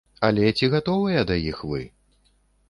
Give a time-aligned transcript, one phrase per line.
[0.27, 1.85] Але ці гатовыя ды іх вы?